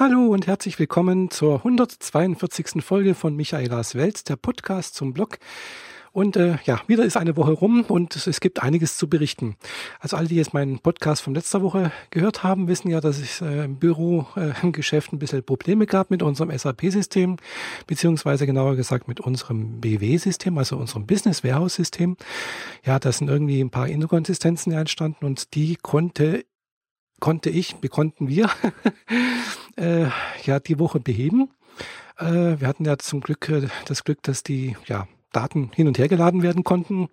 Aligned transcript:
Hallo 0.00 0.28
und 0.28 0.46
herzlich 0.46 0.78
willkommen 0.78 1.30
zur 1.30 1.56
142. 1.56 2.82
Folge 2.82 3.14
von 3.14 3.36
Michaelas 3.36 3.94
Welt, 3.94 4.30
der 4.30 4.36
Podcast 4.36 4.94
zum 4.94 5.12
Blog. 5.12 5.36
Und 6.10 6.38
äh, 6.38 6.56
ja, 6.64 6.80
wieder 6.86 7.04
ist 7.04 7.18
eine 7.18 7.36
Woche 7.36 7.52
rum 7.52 7.82
und 7.82 8.16
es, 8.16 8.40
gibt 8.40 8.62
einiges 8.62 8.96
zu 8.96 9.10
berichten. 9.10 9.56
Also 9.98 10.16
alle, 10.16 10.28
die 10.28 10.36
jetzt 10.36 10.54
meinen 10.54 10.78
Podcast 10.78 11.20
von 11.20 11.34
letzter 11.34 11.60
Woche 11.60 11.92
gehört 12.08 12.42
haben, 12.42 12.66
wissen 12.66 12.88
ja, 12.88 13.02
dass 13.02 13.18
es 13.18 13.42
äh, 13.42 13.64
im 13.64 13.76
Büro, 13.76 14.26
äh, 14.36 14.52
im 14.62 14.72
Geschäft 14.72 15.12
ein 15.12 15.18
bisschen 15.18 15.44
Probleme 15.44 15.84
gab 15.84 16.10
mit 16.10 16.22
unserem 16.22 16.50
SAP-System, 16.50 17.36
beziehungsweise 17.86 18.46
genauer 18.46 18.76
gesagt 18.76 19.06
mit 19.06 19.20
unserem 19.20 19.82
BW-System, 19.82 20.56
also 20.56 20.78
unserem 20.78 21.06
Business 21.06 21.44
Warehouse-System. 21.44 22.16
Ja, 22.86 22.98
da 22.98 23.12
sind 23.12 23.28
irgendwie 23.28 23.60
ein 23.60 23.68
paar 23.68 23.86
Inkonsistenzen 23.86 24.72
entstanden 24.72 25.26
und 25.26 25.54
die 25.54 25.76
konnte 25.76 26.46
konnte 27.20 27.50
ich, 27.50 27.76
konnten 27.90 28.28
wir 28.28 28.50
äh, 29.76 30.06
ja 30.44 30.60
die 30.60 30.78
Woche 30.78 31.00
beheben. 31.00 31.50
Äh, 32.18 32.60
wir 32.60 32.66
hatten 32.66 32.84
ja 32.84 32.98
zum 32.98 33.20
Glück 33.20 33.48
äh, 33.48 33.68
das 33.86 34.04
Glück, 34.04 34.22
dass 34.22 34.42
die 34.42 34.76
ja 34.86 35.06
Daten 35.32 35.70
hin 35.74 35.86
und 35.86 35.98
her 35.98 36.08
geladen 36.08 36.42
werden 36.42 36.64
konnten. 36.64 37.08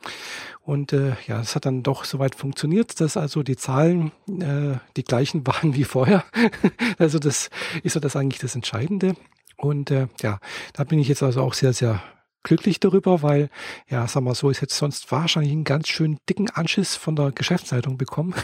Und 0.61 0.93
äh, 0.93 1.15
ja, 1.27 1.39
es 1.39 1.55
hat 1.55 1.65
dann 1.65 1.83
doch 1.83 2.03
soweit 2.03 2.35
funktioniert, 2.35 2.99
dass 2.99 3.15
also 3.15 3.43
die 3.43 3.55
Zahlen 3.55 4.11
äh, 4.27 4.77
die 4.95 5.03
gleichen 5.03 5.45
waren 5.47 5.75
wie 5.75 5.83
vorher. 5.83 6.23
also 6.97 7.19
das 7.19 7.49
ist 7.83 7.93
so 7.93 7.99
das 7.99 8.15
eigentlich 8.15 8.41
das 8.41 8.55
Entscheidende. 8.55 9.15
Und 9.55 9.91
äh, 9.91 10.07
ja, 10.21 10.39
da 10.73 10.83
bin 10.83 10.99
ich 10.99 11.07
jetzt 11.07 11.23
also 11.23 11.41
auch 11.41 11.53
sehr, 11.53 11.73
sehr 11.73 12.01
glücklich 12.43 12.79
darüber, 12.79 13.23
weil, 13.23 13.49
ja, 13.89 14.07
sag 14.07 14.23
mal 14.23 14.35
so, 14.35 14.51
ich 14.51 14.61
hätte 14.61 14.73
sonst 14.73 15.11
wahrscheinlich 15.11 15.51
einen 15.51 15.63
ganz 15.63 15.87
schön 15.89 16.17
dicken 16.29 16.49
Anschiss 16.49 16.95
von 16.95 17.15
der 17.15 17.31
Geschäftsleitung 17.31 17.97
bekommen. 17.97 18.35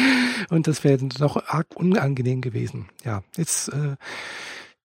Und 0.50 0.66
das 0.66 0.84
wäre 0.84 0.98
doch 0.98 1.48
arg 1.48 1.68
unangenehm 1.74 2.40
gewesen. 2.40 2.88
Ja, 3.04 3.22
jetzt 3.36 3.68
äh, 3.68 3.96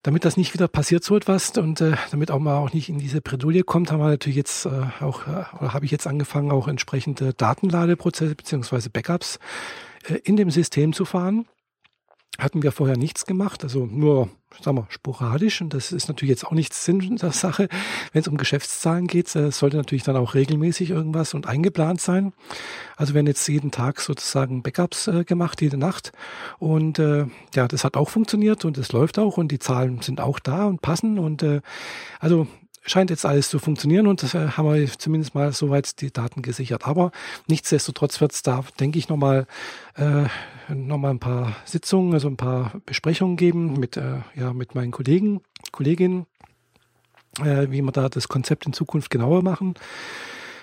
damit 0.03 0.25
das 0.25 0.37
nicht 0.37 0.53
wieder 0.53 0.67
passiert 0.67 1.03
so 1.03 1.17
etwas 1.17 1.51
und 1.57 1.81
äh, 1.81 1.91
damit 2.11 2.31
auch 2.31 2.39
mal 2.39 2.57
auch 2.57 2.71
nicht 2.71 2.87
in 2.87 2.99
diese 2.99 3.19
Bredouille 3.19 3.63
kommt, 3.63 3.91
haben 3.91 3.99
wir 3.99 4.07
natürlich 4.07 4.37
jetzt 4.37 4.65
äh, 4.65 4.69
auch, 5.01 5.27
äh, 5.27 5.43
oder 5.59 5.73
habe 5.73 5.83
ich 5.83 5.91
jetzt 5.91 6.07
angefangen, 6.07 6.51
auch 6.51 6.69
entsprechende 6.69 7.33
Datenladeprozesse 7.33 8.35
beziehungsweise 8.35 8.89
Backups 8.89 9.39
äh, 10.07 10.15
in 10.23 10.37
dem 10.37 10.51
System 10.51 10.93
zu 10.93 11.03
fahren 11.03 11.45
hatten 12.39 12.63
wir 12.63 12.71
vorher 12.71 12.97
nichts 12.97 13.25
gemacht, 13.25 13.63
also 13.63 13.85
nur, 13.85 14.29
sagen 14.61 14.77
wir, 14.77 14.87
sporadisch. 14.89 15.61
Und 15.61 15.73
das 15.73 15.91
ist 15.91 16.07
natürlich 16.07 16.29
jetzt 16.29 16.45
auch 16.45 16.51
nicht 16.51 16.73
Sinn 16.73 17.17
der 17.17 17.31
Sache. 17.31 17.67
Wenn 18.13 18.21
es 18.21 18.27
um 18.27 18.37
Geschäftszahlen 18.37 19.07
geht, 19.07 19.35
äh, 19.35 19.51
sollte 19.51 19.77
natürlich 19.77 20.03
dann 20.03 20.15
auch 20.15 20.33
regelmäßig 20.33 20.89
irgendwas 20.91 21.33
und 21.33 21.47
eingeplant 21.47 22.01
sein. 22.01 22.33
Also 22.95 23.13
werden 23.13 23.27
jetzt 23.27 23.47
jeden 23.47 23.71
Tag 23.71 24.01
sozusagen 24.01 24.63
Backups 24.63 25.07
äh, 25.07 25.23
gemacht, 25.23 25.61
jede 25.61 25.77
Nacht. 25.77 26.11
Und 26.57 26.99
äh, 26.99 27.25
ja, 27.55 27.67
das 27.67 27.83
hat 27.83 27.97
auch 27.97 28.09
funktioniert 28.09 28.65
und 28.65 28.77
es 28.77 28.91
läuft 28.91 29.19
auch 29.19 29.37
und 29.37 29.51
die 29.51 29.59
Zahlen 29.59 30.01
sind 30.01 30.21
auch 30.21 30.39
da 30.39 30.65
und 30.65 30.81
passen. 30.81 31.19
Und 31.19 31.43
äh, 31.43 31.61
also 32.19 32.47
scheint 32.81 33.09
jetzt 33.09 33.25
alles 33.25 33.49
zu 33.49 33.59
funktionieren 33.59 34.07
und 34.07 34.23
das 34.23 34.33
äh, 34.33 34.49
haben 34.49 34.73
wir 34.73 34.87
zumindest 34.97 35.35
mal 35.35 35.51
soweit 35.51 36.01
die 36.01 36.11
Daten 36.11 36.41
gesichert. 36.41 36.87
Aber 36.87 37.11
nichtsdestotrotz 37.47 38.21
wird 38.21 38.33
es 38.33 38.41
da, 38.41 38.63
denke 38.79 38.99
ich, 38.99 39.09
nochmal 39.09 39.47
äh, 39.95 40.25
noch 40.73 41.03
ein 41.03 41.19
paar 41.19 41.55
Sitzungen, 41.65 42.13
also 42.13 42.27
ein 42.27 42.37
paar 42.37 42.73
Besprechungen 42.85 43.37
geben 43.37 43.79
mit, 43.79 43.97
äh, 43.97 44.19
ja, 44.35 44.53
mit 44.53 44.75
meinen 44.75 44.91
Kollegen, 44.91 45.41
Kolleginnen, 45.71 46.25
äh, 47.39 47.67
wie 47.69 47.81
wir 47.81 47.91
da 47.91 48.09
das 48.09 48.27
Konzept 48.27 48.65
in 48.65 48.73
Zukunft 48.73 49.09
genauer 49.09 49.43
machen 49.43 49.75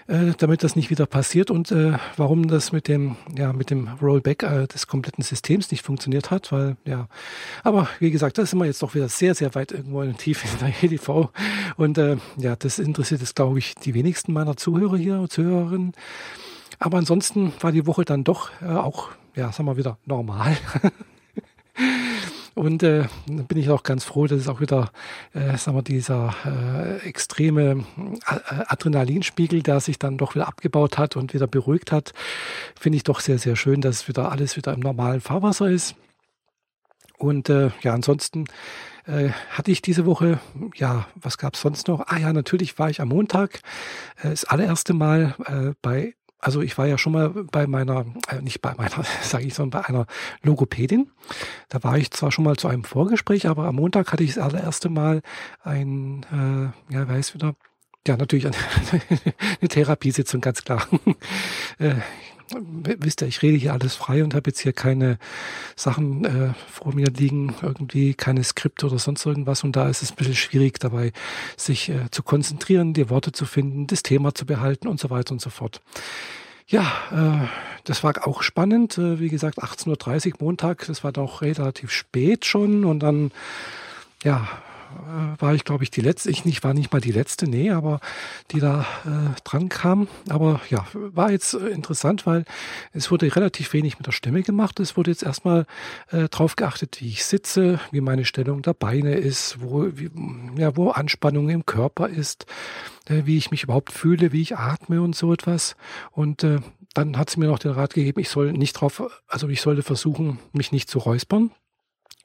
äh, 0.09 0.33
damit 0.39 0.63
das 0.63 0.77
nicht 0.77 0.91
wieder 0.91 1.07
passiert 1.07 1.51
und 1.51 1.71
äh, 1.71 1.99
warum 2.17 2.49
das 2.49 2.73
mit 2.73 2.89
dem, 2.89 3.17
ja, 3.37 3.53
mit 3.53 3.71
dem 3.71 3.89
Rollback 4.01 4.43
äh, 4.43 4.67
des 4.67 4.87
kompletten 4.87 5.25
Systems 5.25 5.71
nicht 5.71 5.85
funktioniert 5.85 6.31
hat, 6.31 6.53
weil, 6.53 6.77
ja, 6.85 7.09
aber 7.65 7.89
wie 7.99 8.11
gesagt, 8.11 8.39
das 8.39 8.51
sind 8.51 8.59
wir 8.59 8.67
jetzt 8.67 8.83
doch 8.83 8.95
wieder 8.95 9.09
sehr, 9.09 9.35
sehr 9.35 9.55
weit 9.55 9.73
irgendwo 9.73 10.03
in 10.03 10.17
tief 10.17 10.45
in 10.45 10.59
der 10.61 10.73
EDV 10.83 11.31
und 11.77 11.99
äh, 11.99 12.17
ja, 12.37 12.57
das 12.57 12.79
interessiert 12.79 13.21
jetzt, 13.21 13.37
glaube 13.37 13.59
ich, 13.59 13.75
die 13.75 13.95
wenigsten 13.95 14.33
meiner 14.33 14.57
Zuhörer 14.57 14.97
hier, 14.97 15.27
Zuhörerinnen. 15.29 15.93
Aber 16.79 16.99
ansonsten 16.99 17.53
war 17.61 17.73
die 17.73 17.87
Woche 17.87 18.05
dann 18.05 18.25
doch 18.25 18.51
äh, 18.61 18.67
auch, 18.67 19.09
ja, 19.35 19.51
sagen 19.53 19.69
wir 19.69 19.77
wieder 19.77 19.99
normal. 20.05 20.57
Und 22.57 22.83
äh, 22.83 23.05
bin 23.27 23.59
ich 23.59 23.69
auch 23.69 23.83
ganz 23.83 24.05
froh, 24.05 24.27
dass 24.27 24.41
es 24.41 24.49
auch 24.49 24.63
wieder, 24.63 24.91
äh, 25.35 25.59
sagen 25.59 25.77
wir, 25.77 25.83
dieser 25.83 26.35
äh, 26.47 27.07
extreme 27.07 27.85
äh, 27.99 28.55
Adrenalinspiegel, 28.69 29.63
der 29.63 29.81
sich 29.81 29.99
dann 29.99 30.17
doch 30.17 30.35
wieder 30.35 30.49
abgebaut 30.49 30.97
hat 30.97 31.17
und 31.17 31.35
wieder 31.35 31.47
beruhigt 31.47 31.93
hat, 31.93 32.15
finde 32.75 32.97
ich 32.97 33.05
doch 33.05 33.21
sehr, 33.21 33.39
sehr 33.39 33.57
schön, 33.57 33.83
dass 33.83 34.09
wieder 34.09 34.33
alles 34.33 34.57
wieder 34.57 34.73
im 34.73 34.81
normalen 34.81 35.21
Fahrwasser 35.21 35.69
ist. 35.69 35.97
Und 37.19 37.51
äh, 37.51 37.73
ja, 37.83 37.93
ansonsten 37.93 38.47
äh, 39.05 39.29
hatte 39.51 39.71
ich 39.71 39.83
diese 39.83 40.07
Woche, 40.07 40.41
ja, 40.77 41.07
was 41.15 41.37
gab 41.37 41.57
es 41.57 41.61
sonst 41.61 41.89
noch? 41.89 42.07
Ah 42.07 42.17
ja, 42.17 42.33
natürlich 42.33 42.79
war 42.79 42.89
ich 42.89 43.03
am 43.03 43.09
Montag 43.09 43.61
äh, 44.23 44.31
das 44.31 44.47
allererste 44.47 44.95
Mal 44.95 45.35
äh, 45.45 45.75
bei 45.83 46.15
also 46.39 46.61
ich 46.61 46.77
war 46.79 46.87
ja 46.87 46.99
schon 46.99 47.13
mal 47.13 47.31
bei 47.31 47.67
meiner, 47.67 48.07
äh, 48.29 48.41
nicht 48.41 48.61
bei 48.61 48.75
meiner, 48.75 49.05
sage 49.23 49.45
ich, 49.45 49.55
sondern 49.55 49.83
bei 49.83 49.89
einer 49.89 50.07
Logopädin. 50.43 51.11
Da 51.69 51.83
war 51.83 51.99
ich 51.99 52.11
zwar 52.11 52.31
schon 52.33 52.45
mal 52.45 52.57
zu 52.57 52.69
einem 52.69 52.85
Vorgespräch, 52.85 53.49
aber 53.49 53.65
am 53.65 53.77
Montag 53.77 54.13
hatte 54.13 54.23
ich 54.23 54.35
das 54.35 54.45
allererste 54.45 54.89
Mal 54.89 55.23
ein, 55.63 56.25
äh, 56.91 56.95
ja, 56.95 57.09
weiß 57.09 57.35
wieder, 57.35 57.55
ja, 58.07 58.17
natürlich 58.17 58.47
eine, 58.47 58.57
eine 59.61 59.69
Therapiesitzung, 59.69 60.41
ganz 60.41 60.63
klar. 60.63 60.87
äh, 61.79 61.95
wisst 62.51 63.23
ihr, 63.23 63.29
ich 63.29 63.43
rede 63.43 63.57
hier 63.57 63.73
alles 63.73 63.95
frei 63.95 64.23
und 64.23 64.35
habe 64.35 64.51
jetzt 64.51 64.61
hier 64.61 64.73
keine 64.73 65.19
Sachen 65.75 66.25
äh, 66.25 66.55
vor 66.71 66.95
mir 66.95 67.07
liegen, 67.07 67.55
irgendwie 67.63 68.15
keine 68.15 68.45
Skripte 68.45 68.87
oder 68.87 68.99
sonst 68.99 69.25
irgendwas. 69.27 69.65
Und 69.65 69.77
da 69.77 69.89
ist 69.89 70.03
es 70.03 70.13
ein 70.13 70.17
bisschen 70.17 70.37
schwierig 70.37 70.79
dabei, 70.79 71.13
sich 71.57 71.89
äh, 71.89 72.11
zu 72.11 72.23
konzentrieren, 72.23 72.95
die 72.95 73.11
Worte 73.11 73.33
zu 73.33 73.45
finden, 73.47 73.87
das 73.87 74.03
Thema 74.03 74.35
zu 74.35 74.47
behalten 74.47 74.89
und 74.89 75.01
so 75.01 75.11
weiter 75.11 75.33
und 75.33 75.41
so 75.41 75.51
fort. 75.51 75.81
Ja, 76.69 76.93
äh, 77.13 77.47
das 77.85 78.03
war 78.03 78.27
auch 78.27 78.43
spannend. 78.43 78.99
Äh, 78.99 79.21
wie 79.21 79.29
gesagt, 79.29 79.63
18.30 79.63 80.35
Uhr 80.35 80.37
Montag, 80.41 80.87
das 80.87 81.05
war 81.05 81.13
doch 81.13 81.43
relativ 81.43 81.91
spät 81.93 82.45
schon. 82.45 82.85
Und 82.85 83.01
dann, 83.01 83.31
ja, 84.25 84.49
war 85.39 85.55
ich, 85.55 85.65
glaube 85.65 85.85
ich, 85.85 85.91
die 85.91 86.01
letzte. 86.01 86.31
Ich 86.31 86.45
nicht, 86.45 86.65
war 86.65 86.75
nicht 86.75 86.93
mal 86.93 87.01
die 87.01 87.13
letzte, 87.13 87.49
nee, 87.49 87.71
aber 87.71 88.01
die 88.51 88.61
da 88.61 88.87
äh, 89.05 89.41
dran 89.45 89.69
kam. 89.69 90.09
Aber 90.29 90.61
ja, 90.71 90.87
war 90.93 91.31
jetzt 91.31 91.55
äh, 91.55 91.69
interessant, 91.69 92.27
weil 92.27 92.45
es 92.93 93.11
wurde 93.11 93.35
relativ 93.35 93.73
wenig 93.73 93.99
mit 93.99 94.07
der 94.07 94.13
Stimme 94.13 94.43
gemacht. 94.43 94.81
Es 94.81 94.97
wurde 94.97 95.11
jetzt 95.11 95.23
erstmal 95.23 95.67
äh, 96.11 96.29
drauf 96.29 96.57
geachtet, 96.57 97.01
wie 97.01 97.09
ich 97.09 97.25
sitze, 97.25 97.81
wie 97.91 98.01
meine 98.01 98.25
Stellung 98.25 98.63
der 98.63 98.75
Beine 98.75 99.15
ist, 99.15 99.61
wo, 99.61 99.87
wie, 99.93 100.11
ja, 100.57 100.77
wo 100.77 100.91
Anspannung 100.91 101.49
im 101.49 101.67
Körper 101.67 102.09
ist, 102.09 102.47
äh, 103.07 103.23
wie 103.25 103.37
ich 103.37 103.51
mich 103.51 103.63
überhaupt 103.63 103.93
fühle, 103.93 104.33
wie 104.33 104.43
ich 104.43 104.57
atme 104.57 105.01
und 105.03 105.17
so 105.17 105.33
etwas. 105.33 105.77
Und 106.11 106.45
äh, 106.45 106.59
dann 106.95 107.19
hat 107.19 107.31
sie 107.31 107.41
mir 107.41 107.47
noch 107.47 107.59
den 107.59 107.73
Rat 107.73 107.95
gegeben, 107.95 108.21
ich 108.21 108.31
soll 108.31 108.53
nicht 108.53 108.73
drauf, 108.73 109.03
also 109.29 109.49
ich 109.49 109.61
sollte 109.61 109.83
versuchen, 109.83 110.39
mich 110.53 110.73
nicht 110.73 110.89
zu 110.89 110.99
räuspern 110.99 111.51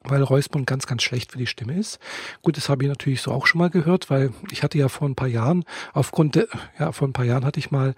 weil 0.03 0.23
Räuspern 0.23 0.65
ganz, 0.65 0.87
ganz 0.87 1.03
schlecht 1.03 1.31
für 1.31 1.37
die 1.37 1.47
Stimme 1.47 1.77
ist. 1.77 1.99
Gut, 2.41 2.57
das 2.57 2.69
habe 2.69 2.83
ich 2.83 2.89
natürlich 2.89 3.21
so 3.21 3.31
auch 3.31 3.45
schon 3.45 3.59
mal 3.59 3.69
gehört, 3.69 4.09
weil 4.09 4.31
ich 4.51 4.63
hatte 4.63 4.77
ja 4.77 4.89
vor 4.89 5.07
ein 5.07 5.15
paar 5.15 5.27
Jahren, 5.27 5.63
aufgrund 5.93 6.35
der, 6.35 6.47
ja, 6.79 6.91
vor 6.91 7.07
ein 7.07 7.13
paar 7.13 7.25
Jahren 7.25 7.45
hatte 7.45 7.59
ich 7.59 7.71
mal 7.71 7.93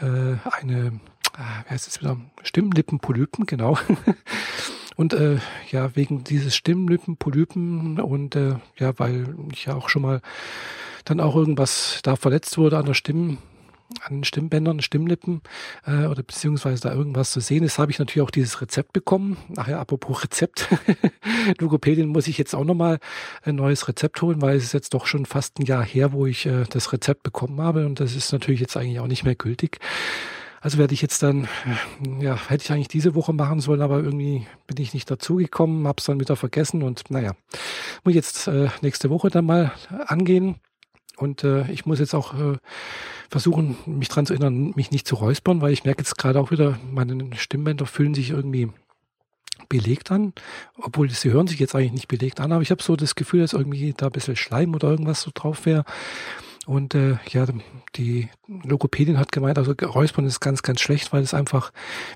äh, 0.00 0.36
eine, 0.50 1.00
äh, 1.36 1.64
wie 1.66 1.70
heißt 1.70 1.88
es 1.88 2.00
wieder, 2.00 2.16
Stimmlippenpolypen, 2.42 3.46
genau. 3.46 3.78
Und 4.96 5.14
äh, 5.14 5.38
ja, 5.70 5.96
wegen 5.96 6.22
dieses 6.22 6.54
Stimmlippenpolypen 6.54 7.98
und 7.98 8.36
äh, 8.36 8.56
ja, 8.76 8.98
weil 8.98 9.34
ich 9.50 9.64
ja 9.64 9.74
auch 9.74 9.88
schon 9.88 10.02
mal 10.02 10.20
dann 11.06 11.18
auch 11.18 11.34
irgendwas 11.34 12.00
da 12.02 12.14
verletzt 12.14 12.58
wurde 12.58 12.76
an 12.76 12.84
der 12.84 12.94
Stimme, 12.94 13.38
an 14.04 14.24
Stimmbändern, 14.24 14.80
Stimmlippen 14.80 15.42
äh, 15.86 16.06
oder 16.06 16.22
beziehungsweise 16.22 16.82
da 16.82 16.94
irgendwas 16.94 17.30
zu 17.30 17.40
sehen 17.40 17.64
ist, 17.64 17.78
habe 17.78 17.90
ich 17.90 17.98
natürlich 17.98 18.26
auch 18.26 18.30
dieses 18.30 18.60
Rezept 18.60 18.92
bekommen. 18.92 19.36
Nachher 19.48 19.78
apropos 19.78 20.22
Rezept, 20.24 20.68
Logopädin 21.58 22.08
muss 22.08 22.28
ich 22.28 22.38
jetzt 22.38 22.54
auch 22.54 22.64
nochmal 22.64 22.98
ein 23.42 23.56
neues 23.56 23.88
Rezept 23.88 24.20
holen, 24.22 24.42
weil 24.42 24.56
es 24.56 24.64
ist 24.64 24.72
jetzt 24.72 24.94
doch 24.94 25.06
schon 25.06 25.26
fast 25.26 25.58
ein 25.58 25.66
Jahr 25.66 25.84
her, 25.84 26.12
wo 26.12 26.26
ich 26.26 26.46
äh, 26.46 26.64
das 26.70 26.92
Rezept 26.92 27.22
bekommen 27.22 27.60
habe 27.60 27.86
und 27.86 28.00
das 28.00 28.14
ist 28.16 28.32
natürlich 28.32 28.60
jetzt 28.60 28.76
eigentlich 28.76 29.00
auch 29.00 29.06
nicht 29.06 29.24
mehr 29.24 29.34
gültig. 29.34 29.78
Also 30.62 30.78
werde 30.78 30.94
ich 30.94 31.02
jetzt 31.02 31.24
dann, 31.24 31.48
äh, 31.66 32.24
ja, 32.24 32.38
hätte 32.48 32.64
ich 32.64 32.70
eigentlich 32.70 32.88
diese 32.88 33.16
Woche 33.16 33.32
machen 33.32 33.58
sollen, 33.58 33.82
aber 33.82 33.98
irgendwie 33.98 34.46
bin 34.68 34.80
ich 34.80 34.94
nicht 34.94 35.10
dazugekommen, 35.10 35.88
habe 35.88 35.98
es 35.98 36.06
dann 36.06 36.20
wieder 36.20 36.36
vergessen 36.36 36.84
und 36.84 37.10
naja, 37.10 37.32
muss 38.04 38.12
ich 38.12 38.14
jetzt 38.14 38.46
äh, 38.46 38.68
nächste 38.80 39.10
Woche 39.10 39.28
dann 39.28 39.44
mal 39.44 39.72
angehen. 40.06 40.56
Und 41.22 41.44
äh, 41.44 41.70
ich 41.70 41.86
muss 41.86 42.00
jetzt 42.00 42.14
auch 42.14 42.34
äh, 42.34 42.58
versuchen, 43.30 43.76
mich 43.86 44.08
dran 44.08 44.26
zu 44.26 44.32
erinnern, 44.32 44.72
mich 44.74 44.90
nicht 44.90 45.06
zu 45.06 45.14
räuspern, 45.14 45.60
weil 45.60 45.72
ich 45.72 45.84
merke 45.84 46.02
jetzt 46.02 46.18
gerade 46.18 46.40
auch 46.40 46.50
wieder, 46.50 46.80
meine 46.90 47.36
Stimmbänder 47.36 47.86
fühlen 47.86 48.12
sich 48.12 48.30
irgendwie 48.30 48.70
belegt 49.68 50.10
an, 50.10 50.32
obwohl 50.76 51.08
sie 51.10 51.30
hören 51.30 51.46
sich 51.46 51.60
jetzt 51.60 51.76
eigentlich 51.76 51.92
nicht 51.92 52.08
belegt 52.08 52.40
an, 52.40 52.50
aber 52.50 52.62
ich 52.62 52.72
habe 52.72 52.82
so 52.82 52.96
das 52.96 53.14
Gefühl, 53.14 53.40
dass 53.40 53.52
irgendwie 53.52 53.94
da 53.96 54.06
ein 54.06 54.12
bisschen 54.12 54.34
Schleim 54.34 54.74
oder 54.74 54.88
irgendwas 54.90 55.22
so 55.22 55.30
drauf 55.32 55.64
wäre. 55.64 55.84
Und 56.66 56.94
äh, 56.94 57.18
ja, 57.28 57.46
die 57.96 58.28
Logopädin 58.46 59.18
hat 59.18 59.32
gemeint, 59.32 59.58
also 59.58 59.72
Räuspern 59.72 60.26
ist 60.26 60.40
ganz, 60.40 60.62
ganz 60.62 60.80
schlecht, 60.80 61.12
weil 61.12 61.22
es 61.22 61.34
einfach 61.34 61.72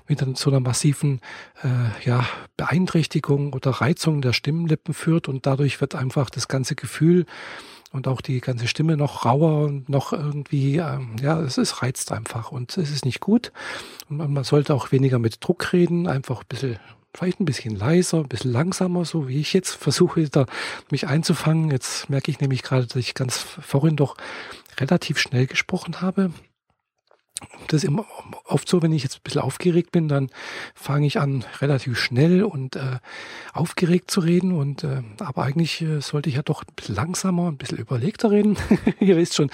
mit 0.07 0.19
so 0.37 0.49
einer 0.49 0.59
massiven 0.59 1.21
äh, 1.63 2.05
ja, 2.05 2.25
Beeinträchtigung 2.57 3.53
oder 3.53 3.71
Reizung 3.71 4.21
der 4.21 4.33
Stimmlippen 4.33 4.93
führt 4.93 5.27
und 5.27 5.45
dadurch 5.45 5.81
wird 5.81 5.95
einfach 5.95 6.29
das 6.29 6.47
ganze 6.47 6.75
Gefühl 6.75 7.25
und 7.91 8.07
auch 8.07 8.21
die 8.21 8.41
ganze 8.41 8.67
Stimme 8.67 8.97
noch 8.97 9.25
rauer 9.25 9.65
und 9.65 9.89
noch 9.89 10.13
irgendwie, 10.13 10.77
ähm, 10.77 11.15
ja, 11.21 11.39
es 11.41 11.57
ist 11.57 11.81
reizt 11.81 12.11
einfach 12.11 12.51
und 12.51 12.77
es 12.77 12.91
ist 12.91 13.05
nicht 13.05 13.19
gut. 13.19 13.51
Und 14.09 14.17
man 14.17 14.43
sollte 14.43 14.73
auch 14.73 14.91
weniger 14.91 15.19
mit 15.19 15.37
Druck 15.43 15.73
reden, 15.73 16.07
einfach 16.07 16.41
ein 16.41 16.47
bisschen 16.47 16.79
vielleicht 17.13 17.39
ein 17.39 17.45
bisschen 17.45 17.75
leiser, 17.75 18.19
ein 18.19 18.27
bisschen 18.27 18.51
langsamer, 18.51 19.03
so 19.03 19.27
wie 19.27 19.39
ich 19.39 19.51
jetzt 19.53 19.71
versuche, 19.71 20.29
da 20.29 20.45
mich 20.91 21.07
einzufangen. 21.07 21.71
Jetzt 21.71 22.11
merke 22.11 22.29
ich 22.29 22.39
nämlich 22.41 22.61
gerade, 22.61 22.85
dass 22.85 22.95
ich 22.95 23.15
ganz 23.15 23.37
vorhin 23.37 23.95
doch 23.95 24.17
relativ 24.79 25.17
schnell 25.17 25.47
gesprochen 25.47 26.01
habe 26.01 26.31
das 27.67 27.83
ist 27.83 27.87
immer 27.87 28.05
oft 28.45 28.67
so, 28.67 28.81
wenn 28.81 28.91
ich 28.91 29.03
jetzt 29.03 29.17
ein 29.17 29.23
bisschen 29.23 29.41
aufgeregt 29.41 29.91
bin, 29.91 30.07
dann 30.07 30.29
fange 30.73 31.05
ich 31.05 31.19
an, 31.19 31.43
relativ 31.59 31.99
schnell 31.99 32.43
und 32.43 32.75
äh, 32.75 32.99
aufgeregt 33.53 34.09
zu 34.09 34.21
reden. 34.21 34.53
Und 34.53 34.83
äh, 34.83 35.03
aber 35.19 35.43
eigentlich 35.43 35.81
äh, 35.81 35.99
sollte 36.01 36.29
ich 36.29 36.35
ja 36.35 36.41
doch 36.41 36.63
ein 36.63 36.73
bisschen 36.75 36.95
langsamer, 36.95 37.47
ein 37.47 37.57
bisschen 37.57 37.77
überlegter 37.77 38.31
reden. 38.31 38.57
Ihr 38.99 39.17
wisst 39.17 39.35
schon. 39.35 39.49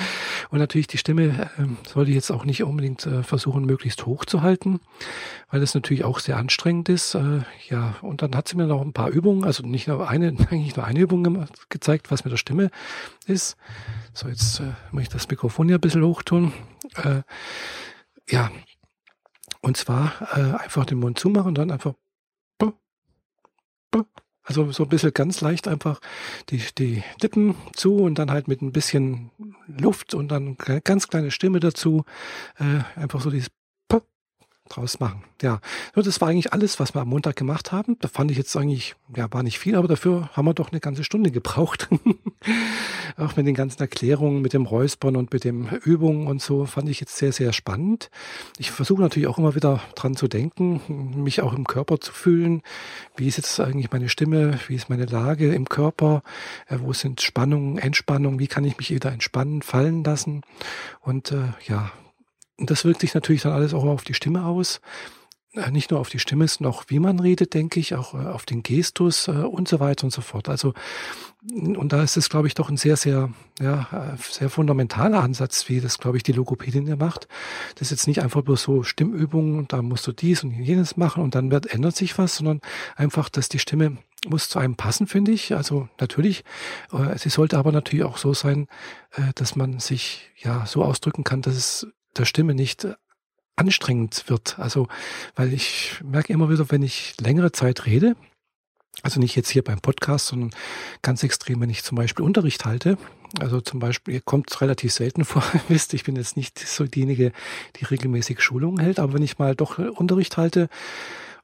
Und 0.50 0.60
natürlich 0.60 0.88
die 0.88 0.98
Stimme 0.98 1.50
äh, 1.58 1.88
sollte 1.88 2.12
ich 2.12 2.16
jetzt 2.16 2.32
auch 2.32 2.46
nicht 2.46 2.64
unbedingt 2.64 3.06
äh, 3.06 3.24
versuchen, 3.24 3.66
möglichst 3.66 4.06
hoch 4.06 4.26
zu 4.26 4.42
halten, 4.42 4.80
weil 5.50 5.60
das 5.60 5.74
natürlich 5.74 6.04
auch 6.04 6.20
sehr 6.20 6.38
anstrengend 6.38 6.90
ist. 6.90 7.16
Äh, 7.16 7.42
ja, 7.70 7.96
und 8.02 8.22
dann 8.22 8.36
hat 8.36 8.48
sie 8.48 8.56
mir 8.56 8.68
noch 8.68 8.82
ein 8.82 8.94
paar 8.94 9.10
Übungen, 9.10 9.44
also 9.44 9.66
nicht 9.66 9.88
nur 9.88 10.08
eine, 10.08 10.28
eigentlich 10.50 10.76
nur 10.76 10.86
eine 10.86 11.00
Übung 11.00 11.48
gezeigt, 11.70 12.12
was 12.12 12.24
mit 12.24 12.32
der 12.32 12.38
Stimme 12.38 12.70
ist. 13.26 13.58
So, 14.14 14.28
jetzt 14.28 14.60
äh, 14.60 14.74
muss 14.92 15.04
ich 15.04 15.10
das 15.10 15.28
Mikrofon 15.28 15.68
hier 15.68 15.78
ein 15.78 15.82
bisschen 15.82 16.04
hoch 16.04 16.22
tun. 16.22 16.54
Äh, 16.96 17.24
ja, 18.30 18.52
und 19.62 19.78
zwar 19.78 20.14
äh, 20.38 20.64
einfach 20.64 20.86
den 20.86 21.00
Mund 21.00 21.20
zumachen 21.20 21.50
und 21.50 21.58
dann 21.58 21.72
einfach 21.72 21.94
also 24.44 24.72
so 24.72 24.84
ein 24.84 24.90
bisschen 24.90 25.14
ganz 25.14 25.42
leicht 25.42 25.68
einfach 25.68 26.00
die, 26.50 26.62
die 26.78 27.02
Lippen 27.22 27.56
zu 27.74 27.96
und 27.96 28.20
dann 28.20 28.30
halt 28.30 28.48
mit 28.48 28.62
ein 28.62 28.74
bisschen 28.74 29.32
Luft 29.68 30.14
und 30.14 30.28
dann 30.30 30.58
ganz 30.84 31.08
kleine 31.08 31.32
Stimme 31.32 31.60
dazu. 31.60 32.04
Äh, 32.60 33.00
einfach 33.00 33.22
so 33.22 33.32
dieses 33.32 33.50
draus 34.76 35.00
machen. 35.00 35.24
Ja, 35.42 35.60
das 35.96 36.22
war 36.22 36.30
eigentlich 36.30 36.54
alles, 36.54 36.80
was 36.80 36.96
wir 36.96 37.02
am 37.02 37.10
Montag 37.10 37.36
gemacht 37.36 37.72
haben. 37.72 37.98
Da 38.00 38.08
fand 38.08 38.32
ich 38.32 38.38
jetzt 38.38 38.56
eigentlich, 38.56 38.96
ja, 39.16 39.32
war 39.32 39.44
nicht 39.44 39.60
viel, 39.60 39.76
aber 39.76 39.88
dafür 39.88 40.30
haben 40.34 40.46
wir 40.46 40.54
doch 40.54 40.72
eine 40.72 40.80
ganze 40.80 41.04
Stunde 41.04 41.32
gebraucht. 41.32 41.90
Auch 43.18 43.36
mit 43.36 43.46
den 43.46 43.56
ganzen 43.56 43.80
Erklärungen, 43.82 44.42
mit 44.42 44.54
dem 44.54 44.66
Räuspern 44.66 45.16
und 45.16 45.32
mit 45.32 45.44
dem 45.44 45.68
Übungen 45.68 46.28
und 46.28 46.42
so 46.42 46.66
fand 46.66 46.90
ich 46.90 47.00
jetzt 47.00 47.18
sehr, 47.18 47.32
sehr 47.32 47.54
spannend. 47.54 48.10
Ich 48.58 48.72
versuche 48.72 49.02
natürlich 49.02 49.28
auch 49.28 49.38
immer 49.38 49.56
wieder 49.56 49.82
dran 49.96 50.16
zu 50.16 50.28
denken, 50.28 51.22
mich 51.24 51.42
auch 51.42 51.54
im 51.54 51.66
Körper 51.66 52.00
zu 52.00 52.12
fühlen. 52.12 52.64
Wie 53.16 53.28
ist 53.28 53.38
jetzt 53.38 53.60
eigentlich 53.60 53.92
meine 53.92 54.10
Stimme? 54.10 54.60
Wie 54.68 54.76
ist 54.76 54.90
meine 54.90 55.06
Lage 55.06 55.54
im 55.54 55.70
Körper? 55.70 56.24
Äh, 56.68 56.78
wo 56.80 56.94
sind 56.94 57.22
Spannungen, 57.22 57.78
Entspannungen? 57.78 58.40
Wie 58.40 58.48
kann 58.48 58.66
ich 58.66 58.78
mich 58.78 58.90
wieder 58.90 59.12
entspannen, 59.12 59.62
fallen 59.62 60.04
lassen? 60.04 60.42
Und 61.02 61.32
äh, 61.32 61.54
ja, 61.68 61.92
und 62.64 62.72
das 62.72 62.86
wirkt 62.86 63.02
sich 63.02 63.14
natürlich 63.14 63.42
dann 63.42 63.52
alles 63.52 63.74
auch 63.74 63.84
auf 63.84 64.06
die 64.06 64.14
Stimme 64.14 64.46
aus. 64.46 64.80
Äh, 65.52 65.72
nicht 65.72 65.92
nur 65.92 66.00
auf 66.00 66.08
die 66.08 66.20
Stimme, 66.20 66.48
sondern 66.48 66.74
auch 66.74 66.86
wie 66.88 66.98
man 66.98 67.20
redet, 67.20 67.54
denke 67.54 67.78
ich, 67.78 67.94
auch 67.94 68.14
äh, 68.14 68.28
auf 68.28 68.46
den 68.46 68.64
Gestus 68.64 69.28
äh, 69.28 69.32
und 69.32 69.68
so 69.68 69.82
weiter 69.82 70.06
und 70.06 70.12
so 70.12 70.22
fort. 70.22 70.48
Also, 70.48 70.74
und 71.52 71.92
da 71.92 72.02
ist 72.02 72.16
es, 72.16 72.30
glaube 72.30 72.48
ich, 72.48 72.54
doch 72.54 72.70
ein 72.70 72.78
sehr, 72.78 72.96
sehr, 72.96 73.32
ja, 73.60 74.16
sehr 74.18 74.50
fundamentaler 74.50 75.22
Ansatz, 75.22 75.68
wie 75.68 75.82
das, 75.82 75.98
glaube 75.98 76.16
ich, 76.16 76.24
die 76.24 76.32
Logopädin 76.32 76.88
ja 76.88 76.96
macht. 76.96 77.28
Das 77.76 77.82
ist 77.82 77.92
jetzt 77.92 78.08
nicht 78.08 78.22
einfach 78.22 78.46
nur 78.46 78.56
so 78.56 78.84
Stimmübungen, 78.84 79.68
da 79.68 79.82
musst 79.82 80.08
du 80.08 80.14
dies 80.14 80.46
und 80.46 80.52
jenes 80.52 80.96
machen 80.96 81.22
und 81.22 81.36
dann 81.36 81.52
wird, 81.52 81.66
ändert 81.66 81.98
sich 81.98 82.18
was, 82.18 82.38
sondern 82.38 82.62
einfach, 82.96 83.28
dass 83.28 83.50
die 83.50 83.60
Stimme 83.60 83.98
muss 84.26 84.48
zu 84.48 84.58
einem 84.58 84.78
passen, 84.78 85.06
finde 85.06 85.34
ich. 85.34 85.54
Also 85.54 85.90
natürlich, 86.00 86.46
sie 87.18 87.28
sollte 87.28 87.58
aber 87.58 87.74
natürlich 87.74 88.06
auch 88.06 88.18
so 88.18 88.34
sein, 88.34 88.68
dass 89.36 89.58
man 89.58 89.80
sich 89.80 90.32
ja 90.38 90.66
so 90.66 90.82
ausdrücken 90.82 91.26
kann, 91.26 91.42
dass 91.42 91.58
es 91.58 91.88
der 92.18 92.26
Stimme 92.26 92.54
nicht 92.54 92.88
anstrengend 93.56 94.26
wird. 94.28 94.58
Also, 94.60 94.88
weil 95.36 95.54
ich 95.54 96.02
merke 96.04 96.34
immer 96.34 96.50
wieder, 96.50 96.72
wenn 96.72 96.84
ich 96.84 97.16
längere 97.20 97.52
Zeit 97.52 97.86
rede, 97.86 98.16
also 99.02 99.20
nicht 99.20 99.36
jetzt 99.36 99.50
hier 99.50 99.64
beim 99.64 99.82
Podcast, 99.82 100.28
sondern 100.28 100.52
ganz 101.02 101.24
extrem, 101.24 101.60
wenn 101.62 101.70
ich 101.70 101.84
zum 101.84 101.96
Beispiel 101.96 102.24
Unterricht 102.24 102.66
halte. 102.66 102.98
Also 103.40 103.62
zum 103.62 103.80
Beispiel, 103.80 104.22
kommt 104.22 104.62
relativ 104.62 104.94
selten 104.94 105.26
vor, 105.26 105.44
wisst, 105.68 105.94
ich 105.94 106.04
bin 106.04 106.16
jetzt 106.16 106.38
nicht 106.38 106.60
so 106.60 106.86
diejenige, 106.86 107.32
die 107.78 107.86
regelmäßig 107.86 108.42
Schulungen 108.42 108.80
hält, 108.80 109.00
aber 109.00 109.14
wenn 109.14 109.24
ich 109.24 109.40
mal 109.40 109.56
doch 109.56 109.80
Unterricht 109.80 110.38
halte, 110.38 110.70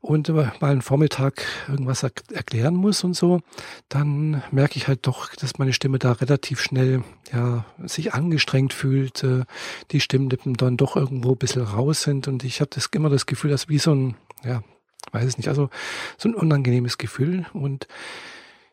und 0.01 0.29
mal 0.29 0.53
einen 0.61 0.81
Vormittag 0.81 1.43
irgendwas 1.67 2.03
erklären 2.03 2.75
muss 2.75 3.03
und 3.03 3.15
so, 3.15 3.41
dann 3.89 4.41
merke 4.51 4.77
ich 4.77 4.87
halt 4.87 5.05
doch, 5.05 5.33
dass 5.35 5.57
meine 5.57 5.73
Stimme 5.73 5.99
da 5.99 6.13
relativ 6.13 6.61
schnell 6.61 7.03
ja 7.33 7.65
sich 7.83 8.13
angestrengt 8.13 8.73
fühlt, 8.73 9.23
äh, 9.23 9.43
die 9.91 9.99
Stimmlippen 9.99 10.53
dann 10.53 10.77
doch 10.77 10.95
irgendwo 10.95 11.31
ein 11.31 11.37
bisschen 11.37 11.63
raus 11.63 12.03
sind 12.03 12.27
und 12.27 12.43
ich 12.43 12.61
habe 12.61 12.69
das 12.73 12.87
immer 12.87 13.09
das 13.09 13.25
Gefühl, 13.25 13.51
dass 13.51 13.67
wie 13.67 13.79
so 13.79 13.93
ein, 13.93 14.15
ja, 14.43 14.63
weiß 15.11 15.25
es 15.25 15.37
nicht, 15.37 15.49
also 15.49 15.69
so 16.17 16.29
ein 16.29 16.35
unangenehmes 16.35 16.97
Gefühl 16.97 17.45
und 17.53 17.87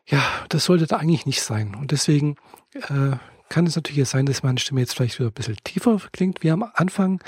ja, 0.05 0.23
das 0.47 0.63
sollte 0.63 0.87
da 0.87 0.97
eigentlich 0.97 1.25
nicht 1.25 1.41
sein. 1.41 1.75
Und 1.75 1.91
deswegen 1.91 2.37
äh, 2.73 3.17
kann 3.49 3.65
es 3.65 3.75
natürlich 3.75 4.07
sein, 4.07 4.25
dass 4.25 4.43
meine 4.43 4.59
Stimme 4.59 4.81
jetzt 4.81 4.95
vielleicht 4.95 5.19
wieder 5.19 5.29
ein 5.29 5.33
bisschen 5.33 5.57
tiefer 5.63 5.99
klingt 6.11 6.43
wie 6.43 6.51
am 6.51 6.65
Anfang, 6.73 7.21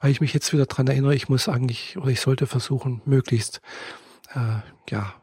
weil 0.00 0.10
ich 0.10 0.20
mich 0.20 0.32
jetzt 0.32 0.52
wieder 0.52 0.66
dran 0.66 0.86
erinnere, 0.86 1.14
ich 1.14 1.28
muss 1.28 1.48
eigentlich 1.48 1.96
oder 1.96 2.08
ich 2.08 2.20
sollte 2.20 2.46
versuchen, 2.46 3.02
möglichst 3.04 3.60
äh, 4.34 4.60
ja 4.90 5.14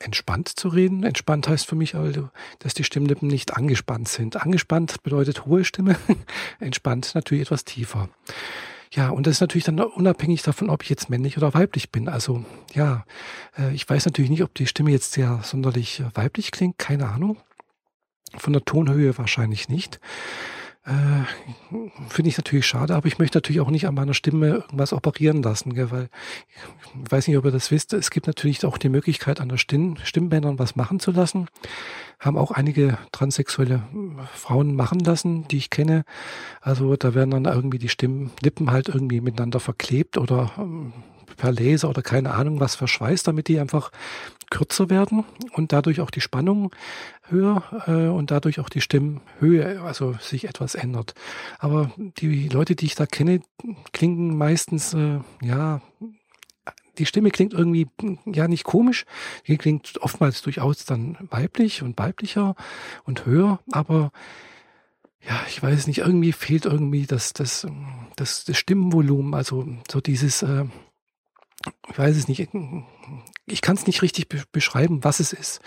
entspannt 0.00 0.48
zu 0.48 0.68
reden. 0.68 1.04
Entspannt 1.04 1.46
heißt 1.46 1.66
für 1.66 1.76
mich 1.76 1.94
also, 1.94 2.30
dass 2.58 2.74
die 2.74 2.84
Stimmlippen 2.84 3.28
nicht 3.28 3.56
angespannt 3.56 4.08
sind. 4.08 4.36
Angespannt 4.36 5.02
bedeutet 5.02 5.46
hohe 5.46 5.64
Stimme, 5.64 5.96
entspannt 6.60 7.14
natürlich 7.14 7.42
etwas 7.42 7.64
tiefer. 7.64 8.08
Ja, 8.92 9.10
und 9.10 9.26
das 9.26 9.34
ist 9.34 9.40
natürlich 9.40 9.64
dann 9.64 9.78
unabhängig 9.78 10.42
davon, 10.42 10.68
ob 10.68 10.82
ich 10.82 10.88
jetzt 10.88 11.10
männlich 11.10 11.36
oder 11.36 11.54
weiblich 11.54 11.90
bin. 11.90 12.08
Also 12.08 12.44
ja, 12.74 13.04
äh, 13.56 13.72
ich 13.72 13.88
weiß 13.88 14.06
natürlich 14.06 14.30
nicht, 14.30 14.42
ob 14.42 14.54
die 14.54 14.66
Stimme 14.66 14.90
jetzt 14.90 15.12
sehr 15.12 15.40
sonderlich 15.44 16.02
weiblich 16.14 16.50
klingt, 16.50 16.78
keine 16.78 17.08
Ahnung. 17.08 17.36
Von 18.36 18.52
der 18.52 18.64
Tonhöhe 18.64 19.16
wahrscheinlich 19.18 19.68
nicht. 19.68 20.00
Äh, 20.84 21.24
Finde 22.08 22.30
ich 22.30 22.38
natürlich 22.38 22.66
schade, 22.66 22.94
aber 22.94 23.06
ich 23.06 23.18
möchte 23.18 23.36
natürlich 23.36 23.60
auch 23.60 23.70
nicht 23.70 23.86
an 23.86 23.94
meiner 23.94 24.14
Stimme 24.14 24.48
irgendwas 24.48 24.94
operieren 24.94 25.42
lassen, 25.42 25.74
gell, 25.74 25.90
weil 25.90 26.08
ich 27.04 27.12
weiß 27.12 27.28
nicht, 27.28 27.36
ob 27.36 27.44
ihr 27.44 27.50
das 27.50 27.70
wisst. 27.70 27.92
Es 27.92 28.10
gibt 28.10 28.26
natürlich 28.26 28.64
auch 28.64 28.78
die 28.78 28.88
Möglichkeit, 28.88 29.40
an 29.40 29.50
der 29.50 29.58
Stimm 29.58 29.98
Stimmbändern 30.02 30.58
was 30.58 30.76
machen 30.76 30.98
zu 30.98 31.10
lassen. 31.10 31.48
Haben 32.18 32.38
auch 32.38 32.50
einige 32.50 32.96
transsexuelle 33.12 33.82
Frauen 34.34 34.74
machen 34.74 35.00
lassen, 35.00 35.46
die 35.48 35.58
ich 35.58 35.68
kenne. 35.68 36.04
Also 36.62 36.96
da 36.96 37.14
werden 37.14 37.30
dann 37.30 37.44
irgendwie 37.44 37.78
die 37.78 37.88
Stimmlippen 37.88 38.70
halt 38.70 38.88
irgendwie 38.88 39.20
miteinander 39.20 39.60
verklebt 39.60 40.16
oder 40.16 40.50
ähm, 40.58 40.92
per 41.36 41.52
Laser 41.52 41.88
oder 41.88 42.02
keine 42.02 42.32
Ahnung 42.32 42.60
was 42.60 42.74
verschweißt, 42.74 43.26
damit 43.26 43.48
die 43.48 43.60
einfach 43.60 43.90
kürzer 44.50 44.90
werden 44.90 45.24
und 45.52 45.72
dadurch 45.72 46.00
auch 46.00 46.10
die 46.10 46.20
Spannung 46.20 46.74
höher 47.28 47.62
äh, 47.86 48.08
und 48.08 48.30
dadurch 48.30 48.60
auch 48.60 48.68
die 48.68 48.80
Stimmhöhe, 48.80 49.80
also 49.82 50.14
sich 50.20 50.48
etwas 50.48 50.74
ändert. 50.74 51.14
Aber 51.58 51.92
die 51.96 52.48
Leute, 52.48 52.74
die 52.74 52.86
ich 52.86 52.96
da 52.96 53.06
kenne, 53.06 53.40
klingen 53.92 54.36
meistens, 54.36 54.92
äh, 54.92 55.20
ja, 55.42 55.80
die 56.98 57.06
Stimme 57.06 57.30
klingt 57.30 57.54
irgendwie 57.54 57.86
ja 58.26 58.48
nicht 58.48 58.64
komisch, 58.64 59.06
die 59.46 59.56
klingt 59.56 59.98
oftmals 60.02 60.42
durchaus 60.42 60.84
dann 60.84 61.16
weiblich 61.30 61.82
und 61.82 61.98
weiblicher 61.98 62.56
und 63.04 63.24
höher, 63.24 63.60
aber 63.70 64.10
ja, 65.22 65.40
ich 65.48 65.62
weiß 65.62 65.86
nicht, 65.86 65.98
irgendwie 65.98 66.32
fehlt 66.32 66.64
irgendwie 66.64 67.06
das, 67.06 67.32
das, 67.32 67.66
das, 68.16 68.44
das 68.44 68.56
Stimmenvolumen, 68.56 69.34
also 69.34 69.66
so 69.90 70.00
dieses, 70.00 70.42
äh, 70.42 70.64
ich 71.90 71.98
weiß 71.98 72.16
es 72.16 72.28
nicht, 72.28 72.48
ich 73.46 73.60
kann 73.60 73.76
es 73.76 73.86
nicht 73.86 74.02
richtig 74.02 74.28
be 74.28 74.42
beschreiben, 74.52 75.04
was 75.04 75.20
es 75.20 75.32
ist. 75.32 75.60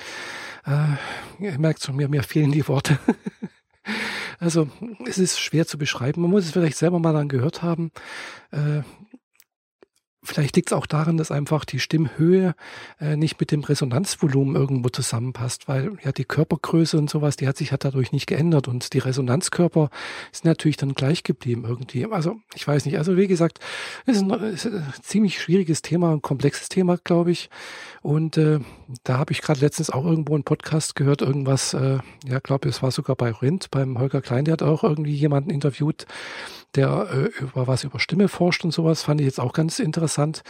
Äh, 0.65 1.43
ihr 1.43 1.59
merkt 1.59 1.83
schon, 1.83 1.95
mir, 1.95 2.07
mir 2.07 2.23
fehlen 2.23 2.51
die 2.51 2.67
Worte. 2.67 2.97
also 4.39 4.69
es 5.05 5.17
ist 5.17 5.39
schwer 5.39 5.67
zu 5.67 5.77
beschreiben. 5.77 6.21
Man 6.21 6.31
muss 6.31 6.45
es 6.45 6.51
vielleicht 6.51 6.77
selber 6.77 6.99
mal 6.99 7.13
dann 7.13 7.29
gehört 7.29 7.61
haben. 7.61 7.91
Äh, 8.51 8.81
Vielleicht 10.23 10.55
liegt 10.55 10.69
es 10.69 10.73
auch 10.73 10.85
daran, 10.85 11.17
dass 11.17 11.31
einfach 11.31 11.65
die 11.65 11.79
Stimmhöhe 11.79 12.55
äh, 12.99 13.15
nicht 13.17 13.39
mit 13.39 13.51
dem 13.51 13.63
Resonanzvolumen 13.63 14.55
irgendwo 14.55 14.89
zusammenpasst, 14.89 15.67
weil 15.67 15.97
ja 16.03 16.11
die 16.11 16.25
Körpergröße 16.25 16.97
und 16.97 17.09
sowas, 17.09 17.35
die 17.35 17.47
hat 17.47 17.57
sich 17.57 17.71
hat 17.71 17.83
dadurch 17.83 18.11
nicht 18.11 18.27
geändert 18.27 18.67
und 18.67 18.93
die 18.93 18.99
Resonanzkörper 18.99 19.89
sind 20.31 20.45
natürlich 20.45 20.77
dann 20.77 20.93
gleich 20.93 21.23
geblieben 21.23 21.65
irgendwie. 21.67 22.05
Also 22.05 22.37
ich 22.55 22.67
weiß 22.67 22.85
nicht. 22.85 22.97
Also 22.97 23.17
wie 23.17 23.27
gesagt, 23.27 23.59
es 24.05 24.17
ist 24.17 24.23
ein, 24.23 24.31
ist 24.31 24.65
ein 24.65 24.93
ziemlich 25.01 25.41
schwieriges 25.41 25.81
Thema, 25.81 26.11
ein 26.11 26.21
komplexes 26.21 26.69
Thema, 26.69 26.97
glaube 27.03 27.31
ich. 27.31 27.49
Und 28.01 28.37
äh, 28.37 28.59
da 29.03 29.17
habe 29.17 29.31
ich 29.31 29.41
gerade 29.41 29.59
letztens 29.59 29.89
auch 29.89 30.05
irgendwo 30.05 30.35
einen 30.35 30.43
Podcast 30.43 30.95
gehört, 30.95 31.21
irgendwas, 31.21 31.73
äh, 31.73 31.99
ja, 32.25 32.39
glaube 32.39 32.69
es 32.69 32.81
war 32.81 32.91
sogar 32.91 33.15
bei 33.15 33.31
Rind, 33.31 33.71
beim 33.71 33.99
Holger 33.99 34.21
Klein, 34.21 34.45
der 34.45 34.53
hat 34.53 34.63
auch 34.63 34.83
irgendwie 34.83 35.13
jemanden 35.13 35.49
interviewt, 35.49 36.05
der 36.75 37.07
äh, 37.11 37.43
über 37.43 37.67
was 37.67 37.83
über 37.83 37.99
Stimme 37.99 38.27
forscht 38.27 38.63
und 38.63 38.71
sowas, 38.71 39.03
fand 39.03 39.21
ich 39.21 39.25
jetzt 39.25 39.39
auch 39.39 39.53
ganz 39.53 39.79
interessant. 39.79 40.43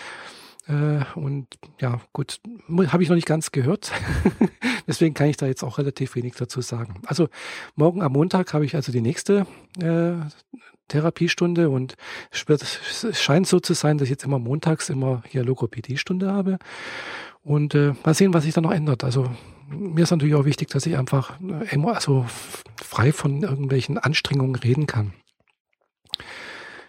Äh, 0.68 1.04
und 1.16 1.48
ja, 1.80 2.00
gut, 2.14 2.40
habe 2.88 3.04
ich 3.04 3.10
noch 3.10 3.16
nicht 3.16 3.28
ganz 3.28 3.52
gehört. 3.52 3.92
Deswegen 4.88 5.14
kann 5.14 5.28
ich 5.28 5.38
da 5.38 5.46
jetzt 5.46 5.64
auch 5.64 5.78
relativ 5.78 6.16
wenig 6.16 6.36
dazu 6.36 6.62
sagen. 6.62 7.02
Also 7.06 7.30
morgen 7.76 8.02
am 8.02 8.14
Montag 8.14 8.54
habe 8.54 8.66
ich 8.66 8.76
also 8.76 8.92
die 8.92 9.02
nächste 9.02 9.46
äh, 9.82 10.14
Therapiestunde 10.88 11.70
und 11.70 11.96
es, 12.32 12.48
wird, 12.48 12.62
es 12.62 13.22
scheint 13.22 13.48
so 13.48 13.60
zu 13.60 13.74
sein, 13.74 13.98
dass 13.98 14.06
ich 14.06 14.12
jetzt 14.12 14.26
immer 14.26 14.40
montags 14.40 14.90
immer 14.90 15.24
hier 15.28 15.44
Logopädie-Stunde 15.44 16.32
habe. 16.32 16.60
Und 17.44 17.76
äh, 17.76 17.94
mal 18.06 18.14
sehen, 18.14 18.34
was 18.34 18.46
sich 18.46 18.54
da 18.54 18.62
noch 18.62 18.72
ändert. 18.72 19.04
Also 19.04 19.30
mir 19.70 20.04
ist 20.04 20.12
natürlich 20.12 20.36
auch 20.36 20.46
wichtig, 20.46 20.70
dass 20.70 20.86
ich 20.86 20.98
einfach 20.98 21.40
äh, 21.42 21.74
immer 21.74 21.96
also 21.96 22.26
frei 22.82 23.12
von 23.12 23.44
irgendwelchen 23.44 23.98
Anstrengungen 23.98 24.56
reden 24.56 24.88
kann. 24.88 25.14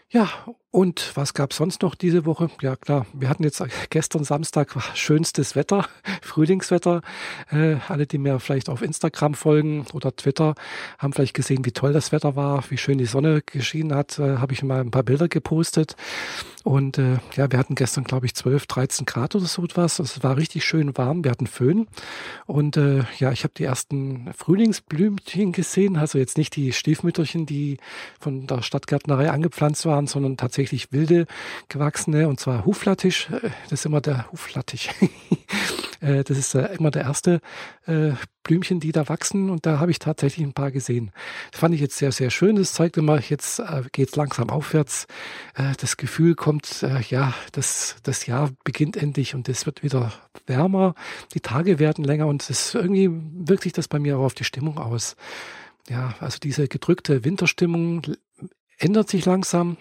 Ja, 0.08 0.28
und 0.74 1.12
was 1.14 1.34
gab 1.34 1.52
sonst 1.52 1.82
noch 1.82 1.94
diese 1.94 2.26
Woche? 2.26 2.50
Ja 2.60 2.74
klar, 2.74 3.06
wir 3.12 3.28
hatten 3.28 3.44
jetzt 3.44 3.62
gestern 3.90 4.24
Samstag 4.24 4.74
schönstes 4.94 5.54
Wetter, 5.54 5.86
Frühlingswetter. 6.20 7.00
Äh, 7.52 7.76
alle, 7.86 8.08
die 8.08 8.18
mir 8.18 8.40
vielleicht 8.40 8.68
auf 8.68 8.82
Instagram 8.82 9.34
folgen 9.34 9.86
oder 9.92 10.16
Twitter, 10.16 10.56
haben 10.98 11.12
vielleicht 11.12 11.34
gesehen, 11.34 11.64
wie 11.64 11.70
toll 11.70 11.92
das 11.92 12.10
Wetter 12.10 12.34
war, 12.34 12.64
wie 12.70 12.76
schön 12.76 12.98
die 12.98 13.06
Sonne 13.06 13.40
geschienen 13.46 13.94
hat. 13.94 14.18
Äh, 14.18 14.38
Habe 14.38 14.52
ich 14.52 14.64
mal 14.64 14.80
ein 14.80 14.90
paar 14.90 15.04
Bilder 15.04 15.28
gepostet. 15.28 15.94
Und 16.64 16.96
äh, 16.96 17.18
ja, 17.36 17.52
wir 17.52 17.58
hatten 17.58 17.74
gestern, 17.74 18.04
glaube 18.04 18.24
ich, 18.24 18.34
12, 18.34 18.66
13 18.66 19.06
Grad 19.06 19.34
oder 19.34 19.44
so 19.44 19.62
etwas. 19.62 19.98
Es 19.98 20.22
war 20.24 20.38
richtig 20.38 20.64
schön 20.64 20.96
warm. 20.96 21.22
Wir 21.22 21.30
hatten 21.30 21.46
Föhn. 21.46 21.86
Und 22.46 22.78
äh, 22.78 23.04
ja, 23.18 23.32
ich 23.32 23.44
habe 23.44 23.52
die 23.56 23.64
ersten 23.64 24.32
Frühlingsblümchen 24.34 25.52
gesehen. 25.52 25.96
Also 25.98 26.18
jetzt 26.18 26.38
nicht 26.38 26.56
die 26.56 26.72
Stiefmütterchen, 26.72 27.44
die 27.44 27.76
von 28.18 28.46
der 28.46 28.62
Stadtgärtnerei 28.62 29.30
angepflanzt 29.30 29.84
waren, 29.84 30.06
sondern 30.06 30.38
tatsächlich 30.38 30.63
wilde 30.72 31.26
gewachsene. 31.68 32.28
Und 32.28 32.40
zwar 32.40 32.64
Huflattich. 32.64 33.28
Äh, 33.30 33.50
das 33.70 33.80
ist 33.80 33.86
immer 33.86 34.00
der 34.00 34.30
Huflattich. 34.32 34.90
Äh, 36.00 36.22
das 36.22 36.36
ist 36.36 36.54
äh, 36.54 36.74
immer 36.74 36.90
der 36.90 37.02
erste 37.04 37.40
Blümchen, 38.42 38.78
die 38.78 38.92
da 38.92 39.08
wachsen. 39.08 39.48
Und 39.48 39.64
da 39.64 39.78
habe 39.78 39.90
ich 39.90 39.98
tatsächlich 39.98 40.44
ein 40.44 40.52
paar 40.52 40.70
gesehen. 40.70 41.12
Das 41.50 41.60
fand 41.60 41.74
ich 41.74 41.80
jetzt 41.80 41.96
sehr, 41.96 42.12
sehr 42.12 42.30
schön. 42.30 42.56
Das 42.56 42.74
zeigt 42.74 42.98
immer, 42.98 43.20
jetzt 43.20 43.62
geht 43.92 44.08
es 44.10 44.16
langsam 44.16 44.50
aufwärts. 44.50 45.06
Das 45.54 45.96
Gefühl 45.96 46.34
kommt, 46.34 46.84
ja, 47.08 47.32
das, 47.52 47.96
das 48.02 48.26
Jahr 48.26 48.50
beginnt 48.64 48.96
endlich 48.96 49.34
und 49.34 49.48
es 49.48 49.64
wird 49.64 49.82
wieder 49.82 50.12
wärmer. 50.46 50.94
Die 51.32 51.40
Tage 51.40 51.78
werden 51.78 52.04
länger 52.04 52.26
und 52.26 52.48
es 52.50 52.74
irgendwie 52.74 53.08
wirkt 53.10 53.62
sich 53.62 53.72
das 53.72 53.88
bei 53.88 53.98
mir 53.98 54.18
auch 54.18 54.24
auf 54.24 54.34
die 54.34 54.44
Stimmung 54.44 54.78
aus. 54.78 55.16
Ja, 55.88 56.14
also 56.20 56.38
diese 56.38 56.68
gedrückte 56.68 57.24
Winterstimmung 57.24 58.02
ändert 58.78 59.08
sich 59.08 59.24
langsam. 59.24 59.76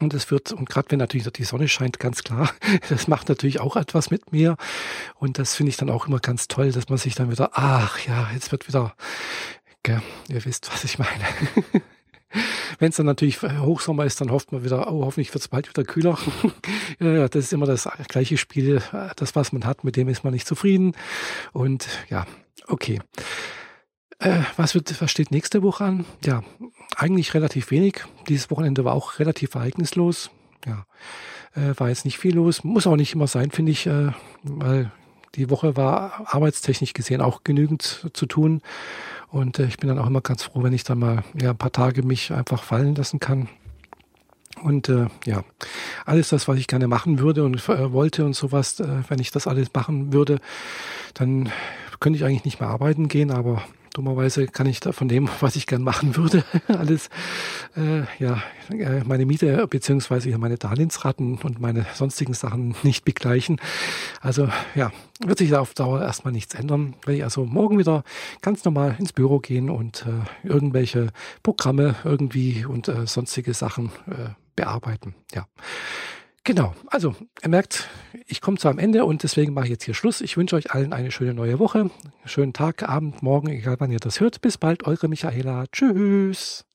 Und 0.00 0.12
es 0.12 0.30
wird, 0.30 0.52
und 0.52 0.68
gerade 0.68 0.90
wenn 0.90 0.98
natürlich 0.98 1.30
die 1.30 1.44
Sonne 1.44 1.68
scheint, 1.68 1.98
ganz 1.98 2.24
klar, 2.24 2.50
das 2.88 3.06
macht 3.08 3.28
natürlich 3.28 3.60
auch 3.60 3.76
etwas 3.76 4.10
mit 4.10 4.32
mir. 4.32 4.56
Und 5.16 5.38
das 5.38 5.54
finde 5.54 5.70
ich 5.70 5.76
dann 5.76 5.90
auch 5.90 6.08
immer 6.08 6.18
ganz 6.18 6.48
toll, 6.48 6.72
dass 6.72 6.88
man 6.88 6.98
sich 6.98 7.14
dann 7.14 7.30
wieder, 7.30 7.50
ach 7.54 7.98
ja, 8.06 8.28
jetzt 8.34 8.50
wird 8.52 8.66
wieder, 8.66 8.94
gell, 9.82 10.02
ihr 10.28 10.44
wisst, 10.44 10.72
was 10.72 10.84
ich 10.84 10.98
meine. 10.98 11.24
Wenn 12.80 12.90
es 12.90 12.96
dann 12.96 13.06
natürlich 13.06 13.40
Hochsommer 13.42 14.04
ist, 14.04 14.20
dann 14.20 14.32
hofft 14.32 14.50
man 14.50 14.64
wieder, 14.64 14.92
oh, 14.92 15.04
hoffentlich 15.04 15.32
wird 15.32 15.42
es 15.42 15.48
bald 15.48 15.68
wieder 15.68 15.84
kühler. 15.84 16.18
ja, 16.98 17.28
das 17.28 17.44
ist 17.44 17.52
immer 17.52 17.66
das 17.66 17.88
gleiche 18.08 18.36
Spiel. 18.36 18.82
Das, 19.14 19.36
was 19.36 19.52
man 19.52 19.64
hat, 19.64 19.84
mit 19.84 19.94
dem 19.94 20.08
ist 20.08 20.24
man 20.24 20.32
nicht 20.32 20.46
zufrieden. 20.46 20.96
Und 21.52 21.86
ja, 22.10 22.26
okay. 22.66 23.00
Äh, 24.18 24.40
was, 24.56 24.74
wird, 24.74 25.00
was 25.00 25.10
steht 25.10 25.30
nächste 25.30 25.62
Woche 25.62 25.84
an? 25.84 26.04
Ja, 26.24 26.42
eigentlich 26.96 27.34
relativ 27.34 27.70
wenig. 27.70 28.04
Dieses 28.28 28.50
Wochenende 28.50 28.84
war 28.84 28.94
auch 28.94 29.18
relativ 29.18 29.54
ereignislos. 29.54 30.30
Ja, 30.66 30.86
äh, 31.54 31.78
war 31.78 31.88
jetzt 31.88 32.04
nicht 32.04 32.18
viel 32.18 32.34
los. 32.34 32.64
Muss 32.64 32.86
auch 32.86 32.96
nicht 32.96 33.14
immer 33.14 33.26
sein, 33.26 33.50
finde 33.50 33.72
ich, 33.72 33.86
äh, 33.86 34.12
weil 34.42 34.90
die 35.34 35.50
Woche 35.50 35.76
war 35.76 36.26
arbeitstechnisch 36.26 36.92
gesehen 36.92 37.20
auch 37.20 37.42
genügend 37.44 38.08
zu 38.12 38.26
tun. 38.26 38.62
Und 39.28 39.58
äh, 39.58 39.66
ich 39.66 39.78
bin 39.78 39.88
dann 39.88 39.98
auch 39.98 40.06
immer 40.06 40.20
ganz 40.20 40.44
froh, 40.44 40.62
wenn 40.62 40.72
ich 40.72 40.84
dann 40.84 40.98
mal 41.00 41.24
ja, 41.40 41.50
ein 41.50 41.56
paar 41.56 41.72
Tage 41.72 42.02
mich 42.02 42.32
einfach 42.32 42.62
fallen 42.62 42.94
lassen 42.94 43.18
kann. 43.18 43.48
Und 44.62 44.88
äh, 44.88 45.08
ja, 45.26 45.44
alles 46.06 46.28
das, 46.28 46.46
was 46.46 46.58
ich 46.58 46.68
gerne 46.68 46.86
machen 46.86 47.18
würde 47.18 47.44
und 47.44 47.68
äh, 47.68 47.92
wollte 47.92 48.24
und 48.24 48.34
sowas, 48.34 48.78
äh, 48.78 49.02
wenn 49.08 49.18
ich 49.18 49.32
das 49.32 49.46
alles 49.48 49.74
machen 49.74 50.12
würde, 50.12 50.38
dann 51.14 51.50
könnte 51.98 52.16
ich 52.16 52.24
eigentlich 52.24 52.44
nicht 52.44 52.60
mehr 52.60 52.68
arbeiten 52.68 53.08
gehen, 53.08 53.30
aber 53.30 53.62
dummerweise 53.94 54.46
kann 54.46 54.66
ich 54.66 54.80
da 54.80 54.92
von 54.92 55.08
dem, 55.08 55.30
was 55.40 55.56
ich 55.56 55.66
gern 55.66 55.82
machen 55.82 56.16
würde, 56.16 56.44
alles, 56.68 57.08
äh, 57.76 58.02
ja, 58.22 58.42
äh, 58.70 59.02
meine 59.04 59.24
Miete 59.24 59.66
beziehungsweise 59.66 60.36
meine 60.36 60.58
Darlehensraten 60.58 61.38
und 61.38 61.60
meine 61.60 61.86
sonstigen 61.94 62.34
Sachen 62.34 62.74
nicht 62.82 63.04
begleichen. 63.04 63.58
Also 64.20 64.48
ja, 64.74 64.92
wird 65.24 65.38
sich 65.38 65.50
da 65.50 65.60
auf 65.60 65.72
Dauer 65.74 66.02
erstmal 66.02 66.32
nichts 66.32 66.54
ändern. 66.54 66.94
Werde 67.04 67.16
ich 67.16 67.24
also 67.24 67.46
morgen 67.46 67.78
wieder 67.78 68.04
ganz 68.42 68.64
normal 68.64 68.96
ins 68.98 69.12
Büro 69.12 69.38
gehen 69.38 69.70
und 69.70 70.04
äh, 70.06 70.46
irgendwelche 70.48 71.08
Programme 71.42 71.94
irgendwie 72.04 72.66
und 72.66 72.88
äh, 72.88 73.06
sonstige 73.06 73.54
Sachen 73.54 73.86
äh, 74.08 74.30
bearbeiten. 74.56 75.14
Ja. 75.32 75.46
Genau, 76.46 76.74
also 76.88 77.16
ihr 77.42 77.48
merkt, 77.48 77.88
ich 78.26 78.42
komme 78.42 78.58
zu 78.58 78.68
einem 78.68 78.78
Ende 78.78 79.06
und 79.06 79.22
deswegen 79.22 79.54
mache 79.54 79.64
ich 79.64 79.70
jetzt 79.70 79.84
hier 79.84 79.94
Schluss. 79.94 80.20
Ich 80.20 80.36
wünsche 80.36 80.56
euch 80.56 80.72
allen 80.72 80.92
eine 80.92 81.10
schöne 81.10 81.32
neue 81.32 81.58
Woche, 81.58 81.90
schönen 82.26 82.52
Tag, 82.52 82.86
Abend, 82.86 83.22
Morgen, 83.22 83.48
egal 83.48 83.76
wann 83.78 83.90
ihr 83.90 83.98
das 83.98 84.20
hört. 84.20 84.42
Bis 84.42 84.58
bald, 84.58 84.86
eure 84.86 85.08
Michaela. 85.08 85.64
Tschüss. 85.72 86.66